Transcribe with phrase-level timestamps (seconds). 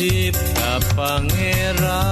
[0.00, 2.09] cipta Pangeran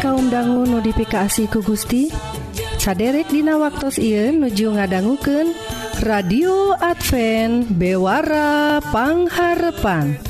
[0.00, 2.12] kaum dangu notifikasi ku Gusti
[2.76, 5.54] saderek Dina waktu Ieu nuju ngadangguken
[6.04, 10.20] radio Advent bewarapangharpan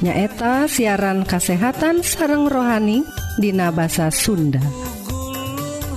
[0.00, 3.04] nyaeta siaran kasehatan sareng rohani
[3.36, 4.62] Dina bahasa Sunda.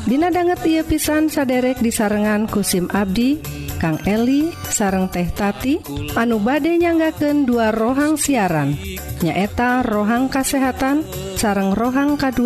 [0.07, 3.43] Dina banget ia pisan saderek disarengan kusim Abdi
[3.77, 5.77] Kang Eli sareng teh tati
[6.17, 8.73] anu bade nyanggaken dua rohang siaran.
[9.21, 11.05] Nyaeta rohang kasehatan
[11.37, 12.41] sareng rohang K2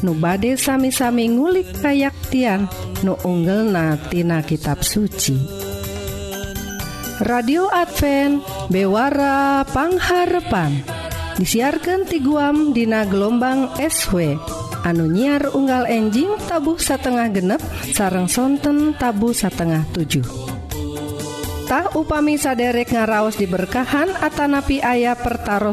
[0.00, 2.68] nu bade sami-sami ngulik kayaktian
[3.04, 5.36] nu unggel natina kitab suci.
[7.20, 8.40] Radio Advent
[8.72, 10.72] bewarapangharepan
[11.36, 14.40] disiarkan ti guam Dina gelombang SW
[14.88, 17.60] anu nyiar unggal enjing tabuh satengah genep
[17.92, 20.48] sarang sonten tabu satengah 7
[21.94, 25.70] upami saderek ngaraos diberkahan Atanapi ayah pertaran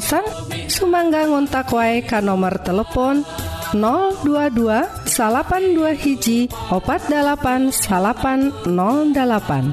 [0.68, 3.26] Sumangga ngontak wae ka nomor telepon
[3.74, 9.64] 022 82 hiji opat 8808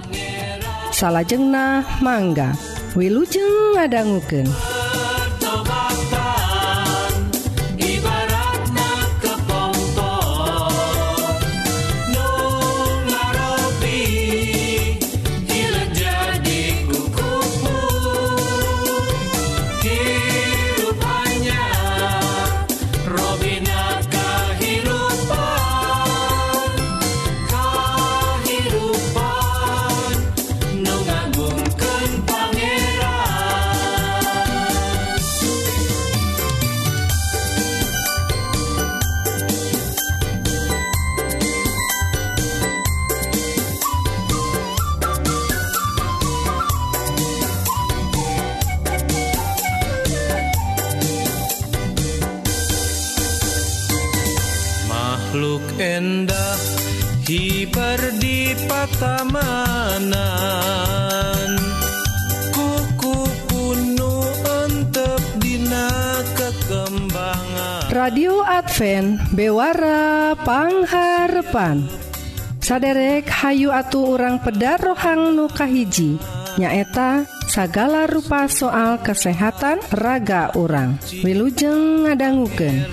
[0.91, 2.55] salahjengna mangga
[2.95, 4.47] Wilujeng ngadangguken
[68.75, 71.87] Advance bewara pangharpan.
[72.59, 76.19] Saderek Hayu atuh urang pedar rohang nukahiji
[76.59, 82.91] nyaeta sagala rupa soal kesehatan raga orang wilujeng ngadangguken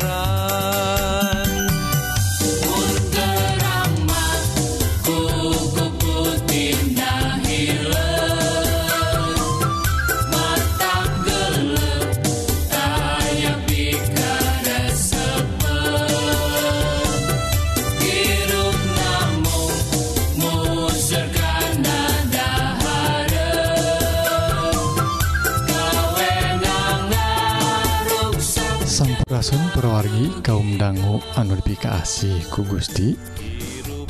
[29.86, 33.18] wargi kaum dangu anu keasih ku Gusti.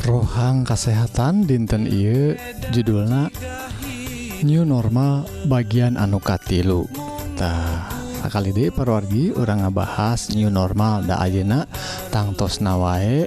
[0.02, 2.34] Rohang kesehatan dinten I
[2.74, 3.30] judulna
[4.42, 11.66] new normal bagian anukatiilutah kali De perwargi orang ngebahas new normal da Ayeuna
[12.14, 13.26] tangtos nawae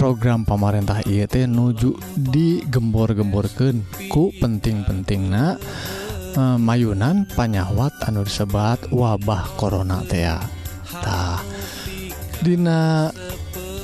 [0.00, 5.60] program pemarintah IET nuju digembor-gemborken ku penting-penting na
[6.32, 10.40] eh, mayunan panyawat anu disebat wabah Corona tea.
[10.90, 11.29] Tah
[12.40, 13.12] Dina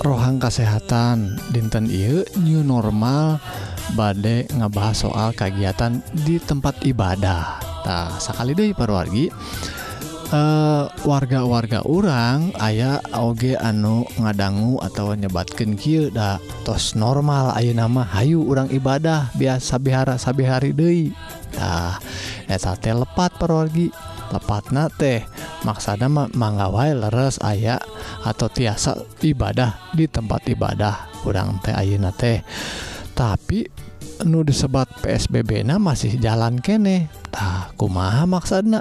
[0.01, 3.37] rohang kesehatan dinten I new normal.
[3.95, 7.61] Badai ngebahas soal kegiatan di tempat ibadah.
[7.87, 9.31] Tak sekali deh perwargi.
[10.27, 15.79] Eh, warga-warga uh, orang ayaah Oge anu ngadanggu atau nyebatkan
[16.11, 21.15] da tos normal Ayo nama Hayu orang ibadah biasa bihara sabihari Dei
[21.55, 22.03] nah,
[23.07, 23.95] lepat perwargi.
[24.31, 25.23] tepatna teh
[25.63, 27.79] maksana manggawai leres aya
[28.23, 31.23] atau tiasa ibadah di tempat ibadah.
[31.23, 32.43] Kurang teh Ayeuna teh.
[33.17, 33.67] Tapi
[34.25, 37.13] nu disebat PSBB na masih jalan kene.
[37.29, 38.81] Tak kumaha maksana?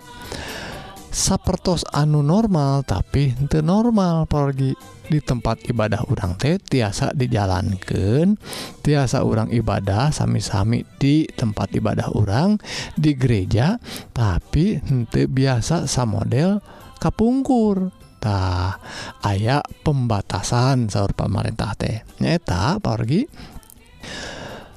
[1.15, 8.37] Sapertos anu normal tapi ente normal pergi di tempat ibadah urang teh tiasa dijalankan
[8.81, 12.57] tiasa orang ibadah sami-sami di tempat ibadah orang
[12.97, 13.77] di gereja
[14.13, 16.61] tapi ente biasa sa model
[16.97, 17.93] kapungkur.
[18.17, 18.81] Tah
[19.21, 22.01] aya pembatasan sahur pemerintah teh.
[22.17, 23.21] Nyata pergi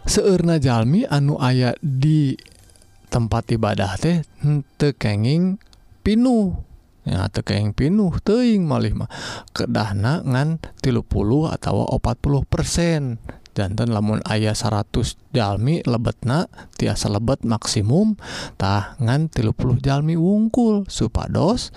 [0.05, 2.37] seurna Jalmi anu ayat di
[3.09, 5.57] tempat ibadah teh ente kenging
[6.05, 6.68] pinuh.
[7.09, 9.09] ya tekeng pinuh teing malih mah
[9.57, 13.17] kedahna ngan tilu puluh atau opat puluh persen.
[13.59, 16.47] Jantan lamun ayah 100 jalmi lebetna
[16.79, 18.15] tiasa lebet maksimum
[18.55, 20.87] tah ngan tilu puluh jalmi wungkul.
[20.87, 21.75] Supados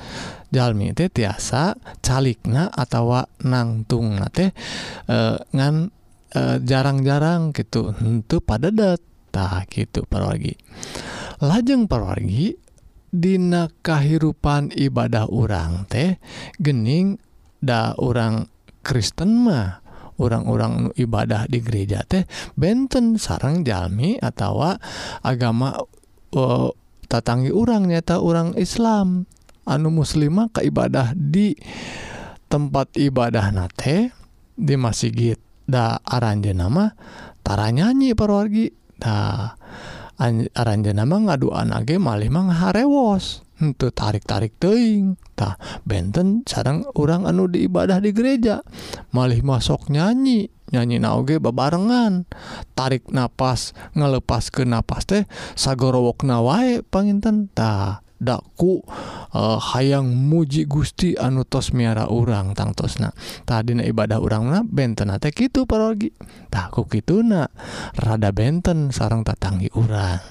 [0.53, 1.73] jalmi teh tiasa
[2.05, 4.53] calikna atau nangtung teh
[5.09, 5.89] e, ngan
[6.29, 9.01] e, jarang-jarang e, gitu untuk pada dat
[9.33, 10.53] tah gitu parwargi.
[11.41, 12.61] Lajeng parwargi
[13.11, 16.15] Dina kahirupan ibadah urang teh
[16.55, 17.19] gening
[17.59, 18.47] da orang
[18.81, 19.83] Kristen mah
[20.15, 22.23] orang-orang ibadah di gereja teh
[22.55, 24.63] benten sarang Jami atau
[25.21, 25.75] agama
[26.31, 26.69] uh,
[27.11, 29.27] tatangi orang nyata orang Islam.
[29.61, 31.53] Anu muslimah ke ibadah di
[32.49, 34.09] tempat ibadah nate
[34.57, 35.37] di masjid
[35.69, 36.97] da aranjenama
[37.45, 39.53] tara nyanyi perwargi dah
[40.21, 48.13] nama ngadu anage mah harewos untuk tarik-tarik teingtah benten sarang orang anu di ibadah di
[48.13, 48.65] gereja.
[49.13, 50.49] Malih masuk nyanyi.
[50.71, 52.23] Nyanyi nauge bebarengan
[52.79, 55.27] tarik napas ngelepas ke napas teh
[55.59, 58.85] sagorowokna wae pangintentah daku
[59.33, 63.09] uh, eh, hayang muji Gusti anu tos miara urang tangtosna
[63.49, 66.13] tadi ibadah urangna benten itu parogi.
[66.51, 67.49] Takku gituna
[67.97, 70.21] rada benten sarang tatanggi urang.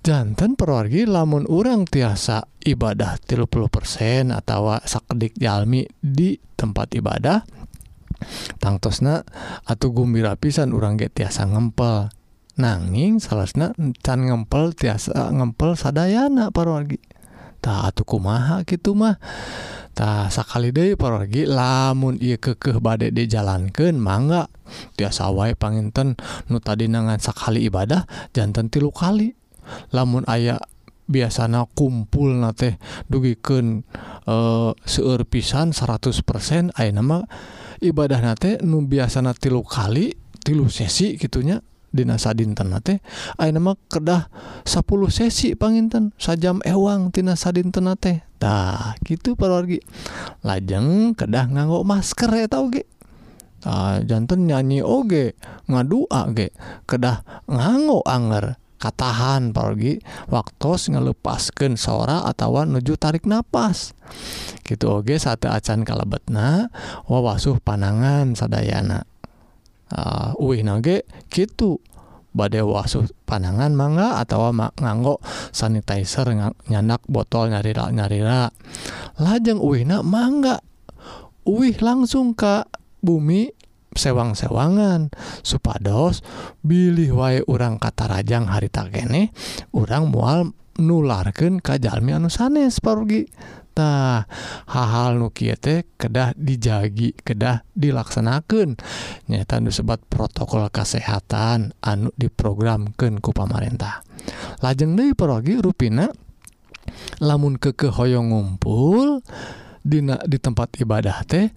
[0.00, 7.44] Jantan perwargi lamun urang tiasa ibadah tilu puluh persen atau sakdik jalmi di tempat ibadah
[8.60, 9.24] tangtosna
[9.64, 12.19] atau gumbira pisan urang get tiasa ngempel.
[12.60, 13.48] nanging salah
[14.04, 17.00] can ngempel tiasa eh, ngempel sadayana parorgi
[17.60, 19.20] tak tuh kumaha gitu mah?
[19.92, 24.48] Tak sakali deh parorgi lamun iya kekeh badai dijalankan mangga
[24.96, 26.16] tiasa wae panginten
[26.48, 29.36] nu tadi nangan sakali ibadah jantan tilu kali.
[29.92, 30.58] Lamun ayah
[31.10, 32.78] biasanya kumpul na teh
[33.10, 33.82] dugiken
[34.24, 37.26] e, eh, seueur pisan 100% aya nama
[37.82, 41.60] ibadah nate nu biasana tilu kali tilu sesi gitunya
[41.90, 42.70] Sadinten
[43.90, 44.22] kedah
[44.62, 49.82] 10 sesi panginten sajam ewangtina Sadinten tehtah gitu pergi
[50.46, 52.86] lajeng kedah nganggo masker ya tau ge.
[53.60, 55.36] Uh, jantan nyanyi oge
[55.68, 56.54] ngadua ge
[56.86, 58.56] kedah nganggo anger.
[58.80, 60.00] Katahan pergi
[60.32, 63.92] waktu ngelepaskan sora atau nuju tarik nafas
[64.64, 66.72] gitu oge satu acan kalebetna
[67.04, 69.09] wawasuh panangan sadayana.
[69.94, 70.34] uh,
[70.64, 71.80] nage gitu
[72.30, 75.18] badai wasuh panangan mangga atau nganggo
[75.50, 78.54] sanitizer nyandak nyanak botol nyarira nyarira.
[79.18, 80.62] Lajeng uwihna mangga.
[81.42, 82.62] Uwih langsung ke
[83.02, 83.50] bumi
[83.98, 85.10] sewang-sewangan.
[85.42, 86.22] Supados
[86.62, 89.34] bilih wae urang kata rajang harita kene
[89.74, 93.28] urang mual nularkan kajalmi anu sanes parugi
[93.80, 94.28] eta
[94.68, 98.76] hal-hal nukiete kedah dijagi kedah dilaksanakan
[99.24, 104.04] nyata disebat protokol kesehatan anu diprogramkan ku pamarentah.
[104.60, 106.12] Lajeng dari perogi ruina
[107.24, 109.24] lamun kekehoyong ngumpul
[109.80, 111.48] Dina di tempat ibadah teh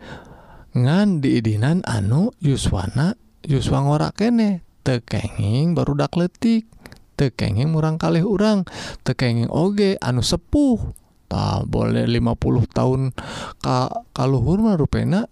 [0.72, 4.64] ngan diidinan anu Yuswana Yuswa ngora kene.
[4.84, 6.72] Tekenging barudak letik
[7.20, 8.64] tekenging murang kalih urang
[9.04, 11.03] tekenging oge anu sepuh.
[11.34, 13.10] tah boleh 50 tahun
[13.58, 15.26] ka kalluhur mah rupena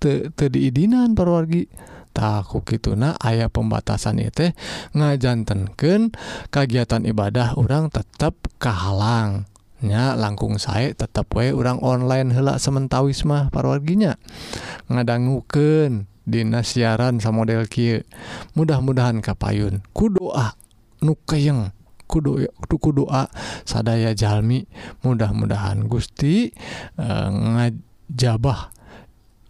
[0.00, 1.68] te, te diidinan perwargi.
[2.10, 4.50] Takku gitu nah ayah pembatasan itu
[4.98, 6.10] ngajantenken
[6.50, 14.18] kegiatan ibadah orang tetap kehalangnya langkung saya tetap wae orang online helak sementawis mah parwarginya.
[14.90, 18.02] Ngadangguken Dinas siaran sama model Ki
[18.58, 19.82] mudah-mudahan kapayun.
[19.94, 20.58] Kudoa
[21.02, 21.70] nukeyeng
[22.66, 23.30] tuku doa
[23.62, 24.66] sadaya Jalmi.
[25.06, 26.50] Mudah-mudahan Gusti
[26.98, 28.74] e, ngajabah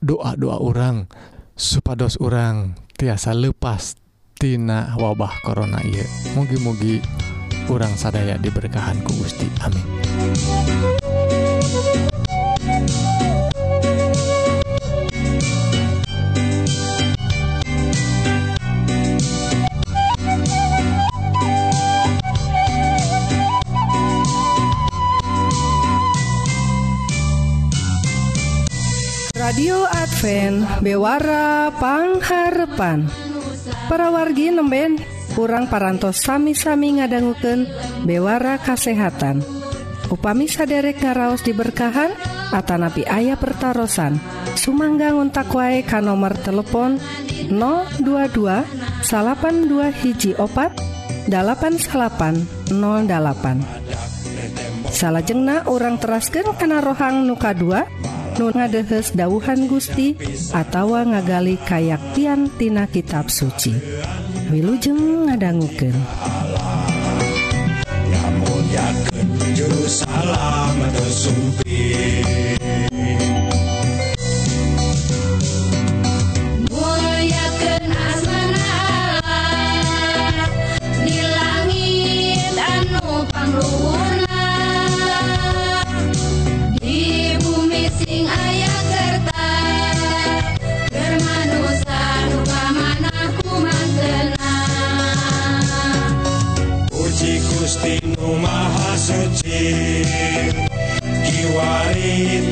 [0.04, 1.08] doa-doa orang
[1.56, 6.04] supados orang tiasa lepastina wabah korona ye
[6.36, 7.00] mugi-mugi
[7.64, 9.48] kurang sadaya diberkahan ku Gusti.
[9.64, 11.19] Amin.
[29.60, 33.12] radio Advent bewarapangharpan
[33.92, 34.96] para wargi nemben
[35.36, 37.68] kurang parantos sami-sami ngadangguken
[38.08, 39.44] bewara kasehatan.
[40.08, 42.08] Upami saderek ngaraos diberkahan
[42.56, 44.16] Atanapi ayah pertaran
[44.56, 46.96] Sumangga ngontak wae ka nomor telepon
[47.52, 48.64] 022
[49.04, 50.72] 82 hiji opat
[51.28, 52.80] 8808
[54.88, 58.08] salahjengna orang terasken kana rohang nuka 2
[58.40, 60.16] nu ngadehes dauhan Gusti
[60.56, 63.76] atawa ngagali kayaktiantina kitab suci.
[64.48, 65.92] Wilujeng ngadangguken
[69.60, 70.78] ya salam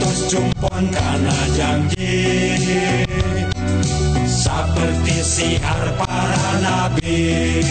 [0.01, 2.57] tos jumpon kana janji.
[4.27, 7.63] Seperti siar para nabi.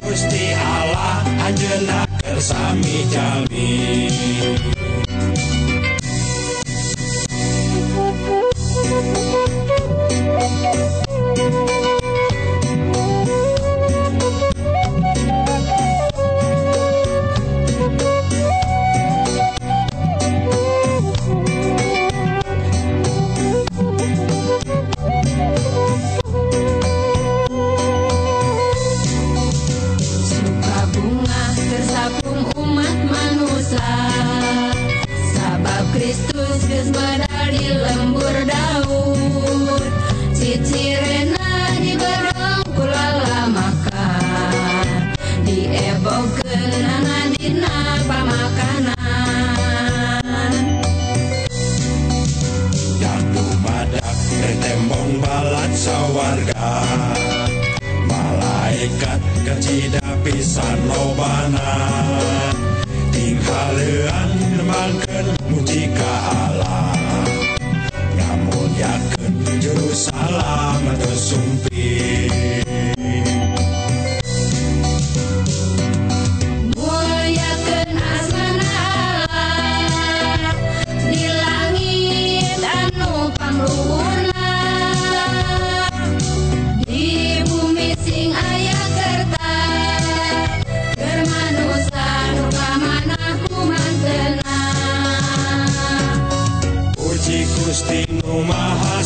[0.00, 3.70] Gusti Allah anjena kersami jami
[55.10, 56.70] pembalat sawarga
[58.06, 61.70] malaikat kecida pisan lobana.
[63.10, 64.30] Tingkalan
[64.62, 66.94] makan mujika Allah.
[68.14, 72.30] Namun yakin juru salam tersumpi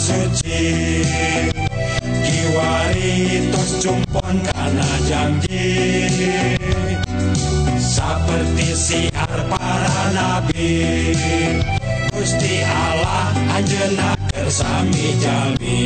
[0.04, 0.60] suci
[2.24, 5.72] Kiwari tos jumpon karena janji
[7.80, 11.16] Seperti siar para nabi
[12.12, 15.80] Gusti Allah anjena kersami jami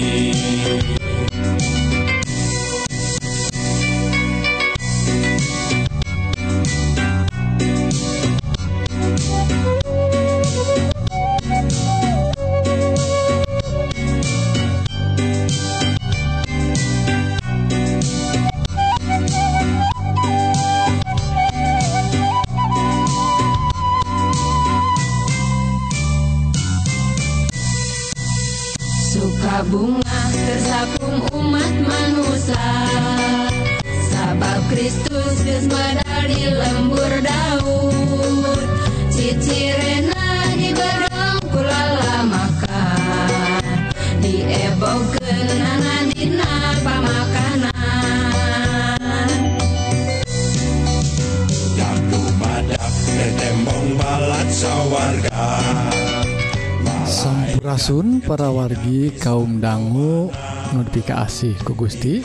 [57.68, 60.32] rasun para wargi kaum dangu
[60.72, 62.24] notifikasi ku Gusti.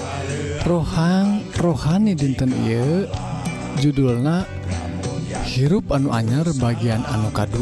[0.63, 3.03] Rohang rohani dinten I
[3.75, 4.47] judulna
[5.43, 7.59] hirup anu anyar bagian anu K2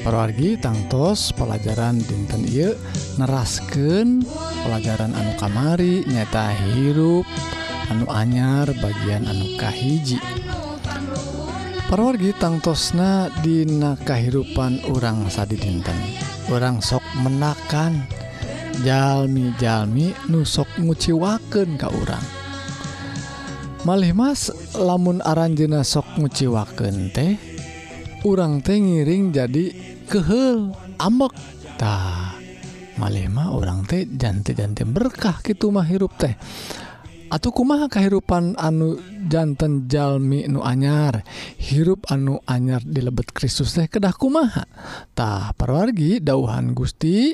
[0.00, 2.72] perwargi tangtos pelajaran dinten I
[3.20, 4.24] nerasken
[4.64, 7.28] pelajaran anu kamari nyata hirup
[7.92, 10.16] anu anyar bagian anu Kahiji.
[11.90, 16.29] Perwargi tangtosna Dina kehidupan orang sadi dinten.
[16.52, 18.04] orang sok menakan.
[18.80, 22.40] Jalmi-jalmi nusok nguciwaken ke orang
[23.84, 27.40] malih Mas lamun aranjena sok nguciwaken teh
[28.28, 29.72] urang teh ngiring jadi
[30.04, 32.36] kehel ambektah
[33.00, 36.36] malema orang teh janti-janti berkah gitu mah hirup teh.
[37.30, 38.98] atau kumaha kehidupan anu
[39.30, 41.22] jantan Jalmi nu anyar?
[41.56, 47.30] Hirup anu anyar dilebet Kristus teh kedah kumahatah perwargi dauhan Gusti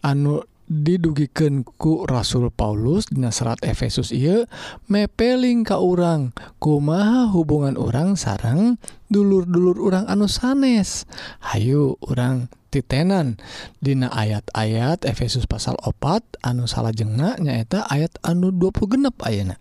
[0.00, 4.44] anu didugikan ku Rasul Paulus dina serat Efesus ia
[4.86, 6.36] mepeling ka urang.
[6.60, 8.76] Kumaha hubungan orang sarang
[9.08, 11.08] dulur-dulur orang anu sanes?
[11.40, 13.40] Hayu orang titenan.
[13.80, 19.56] Dina ayat-ayat Efesus pasal opat anu salah jengak nyaeta ayat anu 20 genep ayana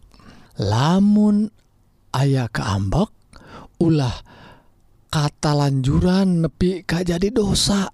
[0.57, 1.53] lamun
[2.11, 3.13] aya keambak
[3.77, 4.25] ulah
[5.07, 7.93] kata lanjuran nepi ka jadi dosa.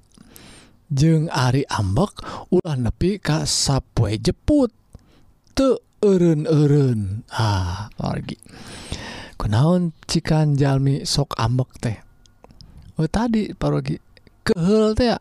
[0.94, 2.22] jeung Ari ambek
[2.54, 4.70] ulah nepi ka sapue jeput.
[5.58, 7.26] Te eureun-eureun.
[7.34, 8.38] Ah wargi.
[9.42, 11.98] Kunaon cikan jalmi sok ambek teh?
[13.02, 13.98] Oh tadi parogi
[14.46, 15.18] kehel teh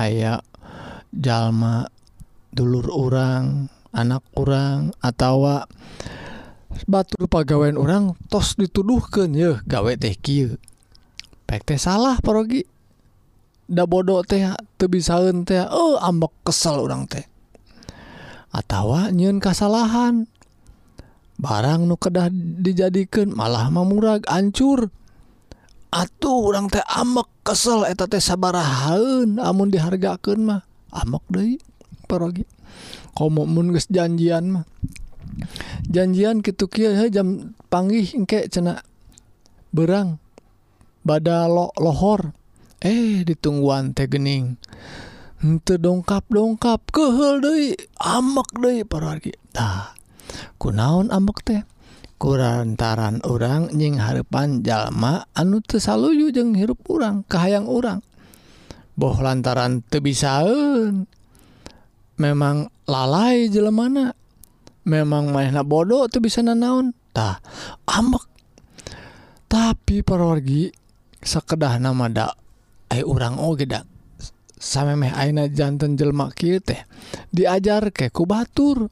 [0.00, 0.40] aya
[1.12, 1.84] jalma
[2.48, 5.64] dulur orang anak orang atau
[6.88, 10.56] batur pagawean orang tos dituduhkan ya gawe teh kieu.
[11.46, 12.64] Pek teh salah parogi
[13.66, 14.42] da bodoh teh
[14.78, 17.26] teu bisaeun teh oh ambek kesel orang teh.
[18.54, 20.30] Atawa nyun kesalahan
[21.36, 24.88] barang nu kedah dijadikan malah mamurag ancur.
[25.90, 30.62] Atuh orang teh ambek kesel eta teh sabarahaun amun dihargakan mah.
[30.94, 31.58] Amok deh
[32.06, 32.46] parogi.
[33.18, 34.64] Komomun geus janjian mah.
[35.90, 38.80] Janjian kitu kieu jam panggih engke cenah
[39.74, 40.22] berang
[41.02, 42.32] bada lo lohor.
[42.80, 44.60] eh ditungguan teh gening.
[45.36, 48.56] Henteu dongkap dongkap kehel Dei amak
[48.88, 49.92] parogi tah
[50.56, 51.62] kunaon ambek teh?
[52.16, 58.00] Kurantaran orang nying harepan jalma anu tesaluyu jeung hirup urang kahayang urang.
[58.96, 61.04] Boh lantaran tebisaun
[62.16, 64.16] memang lalai jelemana.
[64.86, 67.42] Memang mainna bodoh tuh bisa nanaontah
[67.90, 68.22] ambek
[69.50, 70.70] tapi perwargi
[71.18, 72.45] sekedah nama dak
[72.92, 73.96] Eh, orang Ogedak
[74.56, 76.80] sampai Aina jantan jelma teh
[77.30, 78.88] diajar ke ku Batur.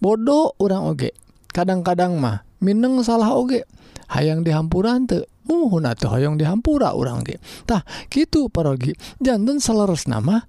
[0.00, 1.12] Bodoh orang oge
[1.52, 3.64] kadang-kadang mah Mineng salah oge.
[4.12, 7.40] Hayang dihampuran tuh muhun atau hayang dihampura orang ge.
[7.64, 10.44] Tah gitu parogi jantan seleres nama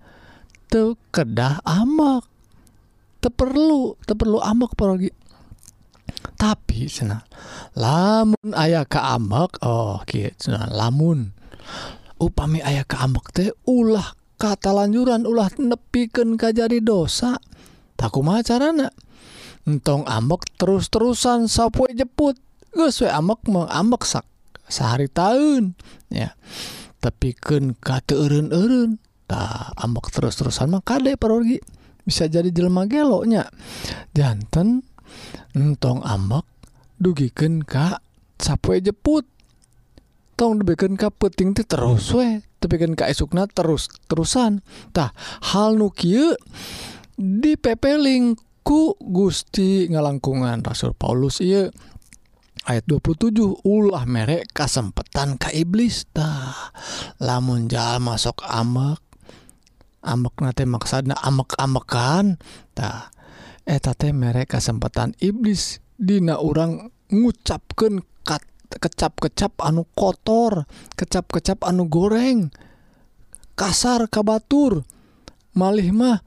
[0.67, 2.27] teu kedah amak.
[3.23, 5.11] Teperlu teu perlu amak parogi.
[6.35, 7.23] Tapi cenah
[7.77, 11.31] lamun ayah ke amak oh gitu lamun.
[12.21, 17.41] Upami ayah ke amak teh ulah kata lanjuran ulah nepikeun kajari dosa.
[17.97, 18.89] Tak kumaha carana
[19.65, 22.37] entong ambek terus-terusan sapue jeput.
[22.71, 24.25] Geus we ambek mah ambek sak
[24.69, 25.75] sehari tahun
[26.13, 26.37] ya.
[27.01, 31.57] Tapi kan kata eureun-eureun tah ambek terus-terusan mah kade parogi
[32.01, 33.45] bisa jadi jelema geloknya
[34.17, 34.81] janten
[35.53, 36.45] entong ambek
[36.97, 38.01] dugikeun ka
[38.41, 39.25] sapue jeput
[40.41, 42.41] tong dibikin ke peting tuh terus we.
[42.57, 44.65] Tepikan ke esukna terus terusan.
[44.89, 45.13] Tah
[45.53, 46.33] hal nukiu
[47.13, 48.33] dipepeling
[48.65, 51.69] ku Gusti ngalangkungan Rasul Paulus iya
[52.65, 56.09] ayat 27 ulah merek kesempatan ka iblis.
[56.09, 56.73] Tah
[57.21, 58.97] lamun jalma masuk amek
[60.01, 62.41] amek nate maksana amek-amekan.
[62.73, 63.13] Tah
[63.69, 65.85] eta teh merek kesempatan iblis.
[66.01, 68.01] Dina orang ngucapkan
[68.77, 72.53] kecap-kecap anu kotor kecap-kecap anu goreng.
[73.57, 74.87] Kasar kabatur
[75.51, 76.23] malih mah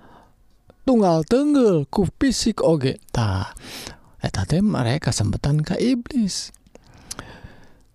[0.85, 3.57] tunggal tenggel ku fisik ogetah
[4.61, 6.53] mereka kesempatan ke iblis.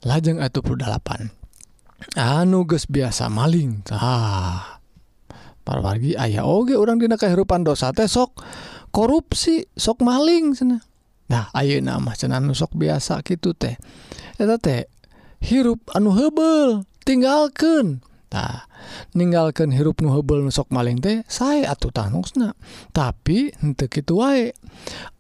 [0.05, 1.29] Lajeng atau perdalapan
[2.15, 3.83] anuges biasa maling.
[3.91, 4.79] Ah
[5.69, 8.41] parwargi ayah oge orang dina kehidupan dosa teh sok
[8.89, 10.81] korupsi sok maling sana
[11.29, 13.77] Nah Ayo nama anu sok biasa gitu teh.
[14.35, 14.89] Eta teh
[15.39, 18.69] hirup anu hebel tinggalkan tah
[19.15, 22.53] meninggalkan hirup nu hebel nusok maling teh saya atuh tanungsna
[22.93, 24.53] tapi untuk gitu wae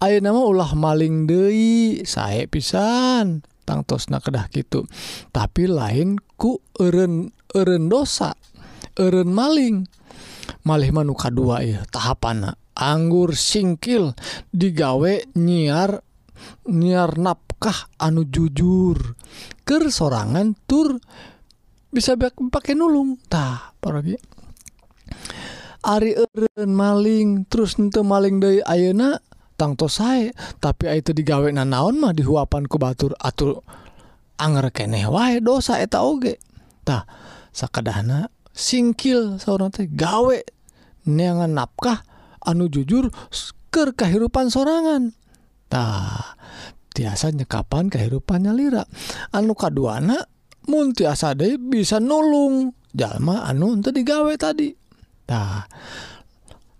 [0.03, 4.85] Ayo nama ulah maling Dei saya pisan tangtosna kedah gitu
[5.33, 8.37] tapi lain ku eren eren dosa
[8.99, 9.87] eren maling.
[10.67, 14.15] Malih manuka dua ya tahapan anggur singkil
[14.55, 15.99] digawe nyiar
[16.71, 19.19] nyiar nafkah anu jujur.
[19.67, 20.97] Ke sorangan tur
[21.91, 24.13] bisa pakai nulungtah paragi
[25.79, 29.15] Ari Eren maling terus ente maling dari Ayeuna
[29.55, 30.27] tangto saya
[30.59, 33.63] tapi itu digawe na naon mah dihuapan ku batur atur
[34.35, 36.35] anger keneh wae dosa eta oge.
[36.83, 37.07] Tah
[37.55, 40.35] sakadahna singkil saurang teh gawe
[41.07, 42.03] neangan nafkah
[42.49, 43.13] anu jujur
[43.69, 46.33] ker kehidupan soranganntah
[46.89, 48.83] tiasa nyekapan kehidupannya lra
[49.29, 50.17] anu kaduana
[50.69, 52.77] muntiasa De bisa nulung.
[52.89, 55.69] Jalma anu untuk digawe taditah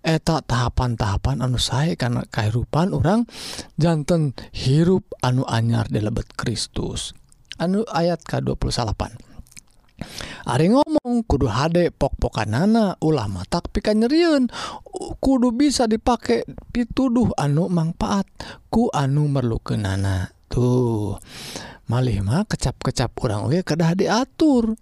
[0.02, 3.30] eta tahapan-tahapan anu saya karena kehidupan orang
[3.78, 7.14] jantan hirup anu anyar dilebet Kristus.
[7.62, 9.29] Anu ayat ke 28
[10.48, 14.48] Ari ngomong kudu HD pokpokan nana ulama tak pika nyeriun
[15.20, 18.24] kudu bisa dipakai pituduh anu manfaat
[18.72, 21.20] ku anu merluken nana tuh
[21.90, 24.78] malima kecap-kecap orang oke kedah diatur.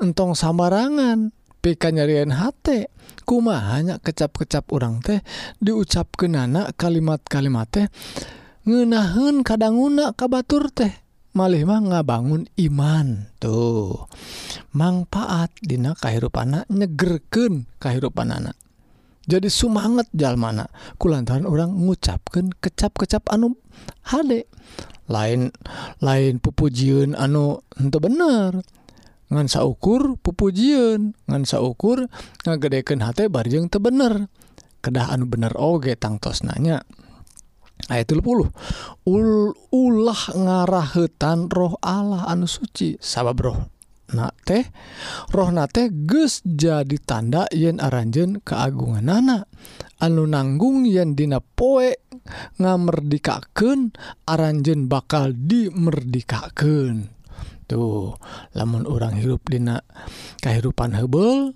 [0.00, 2.88] Entong samarangan pika nyarian hate.
[3.28, 5.20] Kuma hanya kecap-kecap orang teh
[5.60, 7.86] diucap ke nana kalimat-kalimat teh
[8.64, 10.90] ngenahun kadang nguna kabatur teh.
[11.36, 14.06] malmah ngabangun iman tuh.
[14.74, 18.56] Manfaat Dina kehidupan nyegerken kehidupan anak
[19.30, 20.66] jadi sumangat jalmana.
[20.98, 23.54] Kulantaran orang ngucapkan kecap-kecap anu
[24.02, 24.42] HD
[25.06, 25.54] lain
[26.02, 28.58] lain pupujiun anu untuk bener.
[29.30, 32.10] Ngansa ukur pupujiun ngansa ukur
[32.42, 34.26] ngagedeken H barjeng te bener.
[34.82, 36.82] Kedah anu bener oge tangtos nanya
[38.22, 38.48] puluh.
[39.04, 42.94] Ul ulah ngarahetan roh Allah anu suci.
[43.02, 43.58] Sabab roh
[44.10, 44.66] na teh
[45.30, 49.46] rohna teh ges jadi tanda yen aranjen keagungan nana
[50.02, 51.94] anu nanggung yen dina poe
[52.58, 53.94] ngamerdikaken
[54.26, 57.14] aranjen bakal dimerdikaken
[57.70, 58.18] tuh
[58.58, 59.78] lamun orang hirup dina
[60.42, 61.54] kehidupan hebel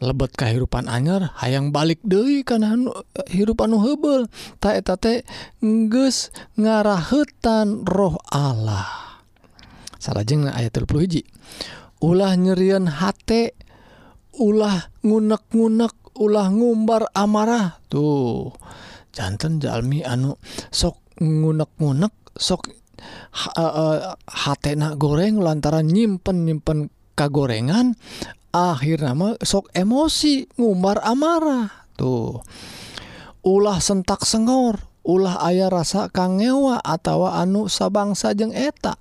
[0.00, 2.76] lebet kehidupan anyar hayang balik Dewi karena
[3.32, 4.28] hirup anu hebel
[4.60, 4.96] taeta
[6.56, 9.16] ngarahutan roh Allah.
[9.96, 11.24] Salahjeng ayat hiji.
[12.04, 13.56] Ulah nyerian hate
[14.36, 17.80] ulah ngunek-ngunek ulah ngumbar amarah.
[17.88, 18.52] Tuh
[19.16, 20.36] jantan Jalmi anu
[20.68, 27.96] sok ngunek-ngunek sok uh, eh, eh, hatena goreng lantaran nyimpen nyimpen kagorengan
[28.56, 31.88] akhirnya sok emosi ngumbar amarah.
[31.96, 32.40] Tuh.
[33.46, 38.98] Ulah sentak sengor ulah ayah rasa kangewa atau anu sabangsa jeng eta.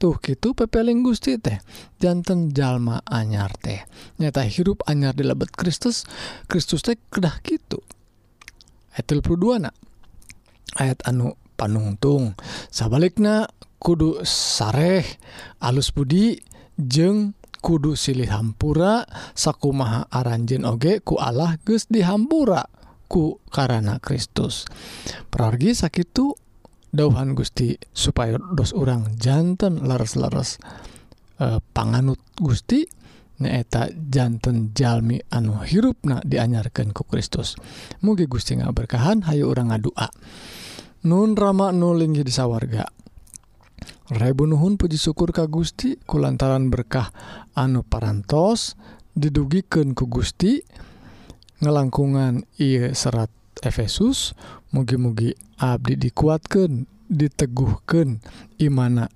[0.00, 1.60] Tuh gitu pepeling Gusti teh.
[2.00, 3.84] Jantan jalma anyar teh.
[4.16, 6.08] Nyata hirup anyar di lebet Kristus
[6.48, 7.84] Kristus teh kedah gitu
[8.94, 9.74] ayat 22 nak
[10.78, 12.38] ayat anu panungtung.
[12.70, 13.50] Sabalikna
[13.82, 15.02] kudu sareh
[15.58, 16.38] alus budi
[16.78, 22.68] jeng kudu silih hampura sakumaha aranjen oge ku Allah geus dihampura
[23.08, 24.68] ku karena Kristus.
[25.32, 26.36] Pergi sakitu
[26.92, 30.60] dauhan Gusti supaya dos orang jantan leres-leres
[31.40, 32.84] e, eh, panganut Gusti
[33.40, 37.56] nyaeta jantan jalmi anu hirupna dianyarkan ku Kristus.
[38.04, 40.12] Mugi Gusti nggak berkahan Hayu orang ngadua.
[41.08, 43.03] Nun rama nulingi disawarga
[44.04, 47.08] Rebunuhun puji syukur ka Gusti kulantaran berkah
[47.56, 48.76] anu parantos
[49.16, 50.60] didugiken ku Gusti.
[51.64, 53.32] Ngelangkungan ia serat
[53.64, 54.36] Efesus
[54.76, 58.20] mugi-mugi Abdi dikuatkan diteguhkan
[58.60, 59.08] imana.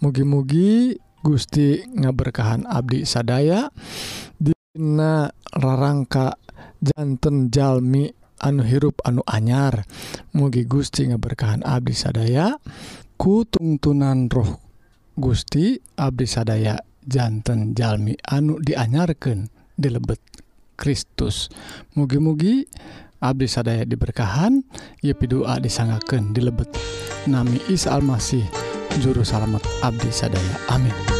[0.00, 3.68] Mugi-mugi Gusti ngaberkahan Abdi sadaya
[4.40, 6.40] Dina rarangka
[6.80, 8.08] jantan Jalmi
[8.40, 9.84] anu hirup anu anyar.
[10.32, 12.56] Mugi Gusti ngaberkahan Abdi sadaya
[13.20, 14.56] ku tungtunan roh
[15.12, 20.24] Gusti Abdi sadaya jantan Jalmi anu dianyarkan dilebet
[20.80, 21.52] Kristus.
[21.92, 22.64] Mugi-mugi
[23.20, 24.64] Abdi sadaya diberkahan
[25.04, 26.72] Yepi doa disangaken dilebet.
[27.28, 28.48] Nami Isa Almasih
[29.04, 30.56] juru salamet Abdi sadaya.
[30.72, 31.19] Amin.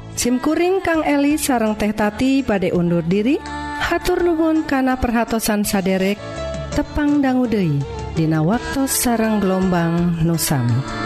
[0.21, 3.41] SIMkuring Kang Eli sareng teh tati bade undur diri.
[3.81, 6.21] Hatur Nuhun kana perhatsan saderek
[6.77, 7.81] tepang danggudehi
[8.13, 11.00] Dina waktu sareng gelombang Nusantara